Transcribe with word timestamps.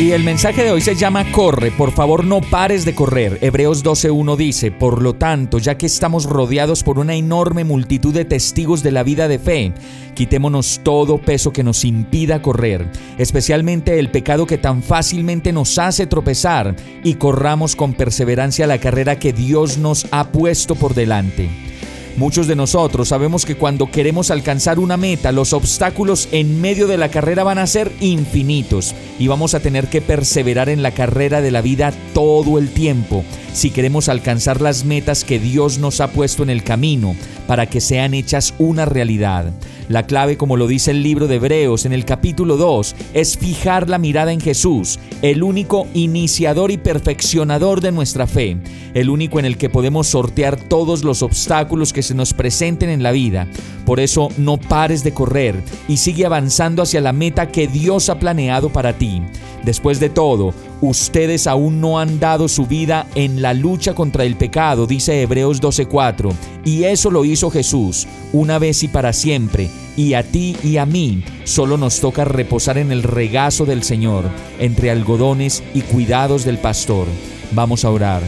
Y 0.00 0.12
el 0.12 0.24
mensaje 0.24 0.64
de 0.64 0.70
hoy 0.70 0.80
se 0.80 0.94
llama 0.94 1.30
Corre, 1.30 1.70
por 1.70 1.92
favor 1.92 2.24
no 2.24 2.40
pares 2.40 2.86
de 2.86 2.94
correr. 2.94 3.36
Hebreos 3.42 3.84
12.1 3.84 4.34
dice, 4.34 4.70
por 4.70 5.02
lo 5.02 5.12
tanto, 5.12 5.58
ya 5.58 5.76
que 5.76 5.84
estamos 5.84 6.24
rodeados 6.24 6.82
por 6.82 6.98
una 6.98 7.16
enorme 7.16 7.64
multitud 7.64 8.14
de 8.14 8.24
testigos 8.24 8.82
de 8.82 8.92
la 8.92 9.02
vida 9.02 9.28
de 9.28 9.38
fe, 9.38 9.74
quitémonos 10.14 10.80
todo 10.82 11.18
peso 11.18 11.52
que 11.52 11.62
nos 11.62 11.84
impida 11.84 12.40
correr, 12.40 12.88
especialmente 13.18 13.98
el 13.98 14.10
pecado 14.10 14.46
que 14.46 14.56
tan 14.56 14.82
fácilmente 14.82 15.52
nos 15.52 15.78
hace 15.78 16.06
tropezar, 16.06 16.74
y 17.04 17.16
corramos 17.16 17.76
con 17.76 17.92
perseverancia 17.92 18.66
la 18.66 18.78
carrera 18.78 19.18
que 19.18 19.34
Dios 19.34 19.76
nos 19.76 20.06
ha 20.12 20.32
puesto 20.32 20.76
por 20.76 20.94
delante. 20.94 21.50
Muchos 22.16 22.46
de 22.46 22.56
nosotros 22.56 23.08
sabemos 23.08 23.44
que 23.44 23.56
cuando 23.56 23.90
queremos 23.90 24.30
alcanzar 24.30 24.78
una 24.78 24.96
meta, 24.96 25.30
los 25.30 25.52
obstáculos 25.52 26.26
en 26.32 26.58
medio 26.62 26.86
de 26.86 26.96
la 26.96 27.10
carrera 27.10 27.44
van 27.44 27.58
a 27.58 27.66
ser 27.66 27.92
infinitos 28.00 28.94
y 29.20 29.28
vamos 29.28 29.54
a 29.54 29.60
tener 29.60 29.88
que 29.88 30.00
perseverar 30.00 30.70
en 30.70 30.82
la 30.82 30.90
carrera 30.90 31.42
de 31.42 31.52
la 31.52 31.60
vida 31.60 31.92
todo 32.14 32.58
el 32.58 32.70
tiempo 32.70 33.22
si 33.52 33.70
queremos 33.70 34.08
alcanzar 34.08 34.60
las 34.60 34.84
metas 34.84 35.24
que 35.24 35.38
Dios 35.38 35.78
nos 35.78 36.00
ha 36.00 36.08
puesto 36.08 36.42
en 36.42 36.50
el 36.50 36.64
camino 36.64 37.14
para 37.46 37.66
que 37.66 37.80
sean 37.80 38.14
hechas 38.14 38.54
una 38.58 38.84
realidad. 38.84 39.52
La 39.88 40.06
clave, 40.06 40.36
como 40.36 40.56
lo 40.56 40.68
dice 40.68 40.92
el 40.92 41.02
libro 41.02 41.26
de 41.26 41.34
Hebreos 41.34 41.84
en 41.84 41.92
el 41.92 42.04
capítulo 42.04 42.56
2, 42.56 42.94
es 43.12 43.36
fijar 43.36 43.90
la 43.90 43.98
mirada 43.98 44.32
en 44.32 44.40
Jesús, 44.40 45.00
el 45.20 45.42
único 45.42 45.88
iniciador 45.94 46.70
y 46.70 46.76
perfeccionador 46.76 47.80
de 47.80 47.90
nuestra 47.90 48.28
fe, 48.28 48.56
el 48.94 49.10
único 49.10 49.40
en 49.40 49.46
el 49.46 49.58
que 49.58 49.68
podemos 49.68 50.06
sortear 50.06 50.56
todos 50.56 51.02
los 51.02 51.22
obstáculos 51.24 51.92
que 51.92 52.04
se 52.04 52.14
nos 52.14 52.34
presenten 52.34 52.88
en 52.88 53.02
la 53.02 53.10
vida. 53.10 53.48
Por 53.84 53.98
eso 53.98 54.28
no 54.36 54.58
pares 54.58 55.02
de 55.02 55.12
correr 55.12 55.56
y 55.88 55.96
sigue 55.96 56.24
avanzando 56.24 56.82
hacia 56.84 57.00
la 57.00 57.12
meta 57.12 57.48
que 57.48 57.66
Dios 57.66 58.10
ha 58.10 58.20
planeado 58.20 58.68
para 58.68 58.92
ti. 58.92 59.09
Después 59.64 60.00
de 60.00 60.08
todo, 60.08 60.54
ustedes 60.80 61.46
aún 61.46 61.80
no 61.80 61.98
han 61.98 62.18
dado 62.18 62.48
su 62.48 62.66
vida 62.66 63.06
en 63.14 63.42
la 63.42 63.52
lucha 63.52 63.94
contra 63.94 64.24
el 64.24 64.36
pecado, 64.36 64.86
dice 64.86 65.20
Hebreos 65.20 65.60
12:4, 65.60 66.32
y 66.64 66.84
eso 66.84 67.10
lo 67.10 67.24
hizo 67.24 67.50
Jesús, 67.50 68.06
una 68.32 68.58
vez 68.58 68.82
y 68.82 68.88
para 68.88 69.12
siempre, 69.12 69.70
y 69.96 70.14
a 70.14 70.22
ti 70.22 70.56
y 70.62 70.78
a 70.78 70.86
mí 70.86 71.22
solo 71.44 71.76
nos 71.76 72.00
toca 72.00 72.24
reposar 72.24 72.78
en 72.78 72.90
el 72.90 73.02
regazo 73.02 73.66
del 73.66 73.82
Señor, 73.82 74.24
entre 74.58 74.90
algodones 74.90 75.62
y 75.74 75.82
cuidados 75.82 76.44
del 76.44 76.58
pastor. 76.58 77.06
Vamos 77.52 77.84
a 77.84 77.90
orar. 77.90 78.22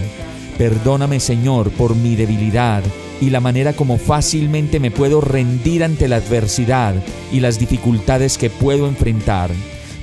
Perdóname 0.59 1.19
Señor 1.19 1.71
por 1.71 1.97
mi 1.97 2.15
debilidad 2.15 2.83
y 3.23 3.31
la 3.31 3.41
manera 3.41 3.73
como 3.73 3.99
fácilmente 3.99 4.81
me 4.81 4.91
puedo 4.91 5.21
rendir 5.21 5.83
ante 5.83 6.09
la 6.09 6.17
adversidad 6.17 6.95
y 7.33 7.41
las 7.41 7.59
dificultades 7.59 8.37
que 8.37 8.51
puedo 8.51 8.87
enfrentar 8.87 9.51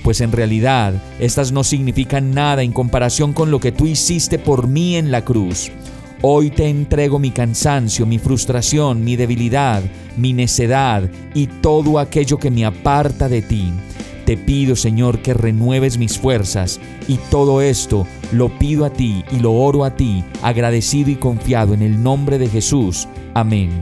pues 0.04 0.22
en 0.22 0.32
realidad 0.32 0.94
estas 1.20 1.52
no 1.52 1.64
significan 1.64 2.32
nada 2.32 2.64
en 2.64 2.72
comparación 2.72 3.34
con 3.34 3.52
lo 3.52 3.60
que 3.60 3.72
tú 3.72 3.86
hiciste 3.86 4.40
por 4.40 4.68
mí 4.68 4.96
en 4.96 5.12
la 5.12 5.24
cruz. 5.24 5.72
Hoy 6.22 6.50
te 6.50 6.68
entrego 6.68 7.18
mi 7.18 7.32
cansancio, 7.32 8.06
mi 8.06 8.20
frustración, 8.20 9.04
mi 9.06 9.16
debilidad, 9.16 9.82
mi 10.18 10.34
necedad 10.34 11.10
y 11.34 11.48
todo 11.48 11.98
aquello 11.98 12.38
que 12.38 12.52
me 12.52 12.66
aparta 12.66 13.30
de 13.30 13.42
ti. 13.42 13.72
Te 14.26 14.36
pido, 14.36 14.76
Señor, 14.76 15.20
que 15.22 15.34
renueves 15.34 15.98
mis 15.98 16.20
fuerzas 16.20 16.80
y 17.08 17.16
todo 17.32 17.62
esto 17.62 18.06
lo 18.32 18.50
pido 18.60 18.86
a 18.86 18.92
ti 18.92 19.24
y 19.32 19.40
lo 19.40 19.54
oro 19.54 19.86
a 19.86 19.96
ti, 19.96 20.24
agradecido 20.42 21.10
y 21.10 21.16
confiado 21.16 21.74
en 21.74 21.82
el 21.82 22.04
nombre 22.04 22.38
de 22.38 22.48
Jesús. 22.50 23.08
Amén. 23.34 23.82